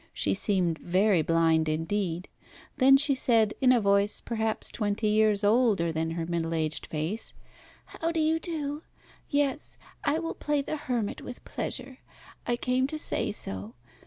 [0.15, 2.27] She seemed very blind indeed.
[2.77, 7.35] Then she said, in a voice perhaps twenty years older than her middle aged face,
[7.85, 8.81] "How do you do?
[9.29, 11.99] Yes, I will play the hermit with pleasure.
[12.47, 13.75] I came to say so.